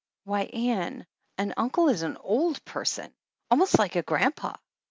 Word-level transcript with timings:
Why, 0.23 0.45
Ann, 0.45 1.05
an 1.37 1.53
uncle 1.57 1.87
is 1.89 2.01
an 2.01 2.17
old 2.17 2.65
person, 2.65 3.13
almost 3.51 3.77
like 3.77 3.95
a 3.95 4.01
grandpa! 4.01 4.57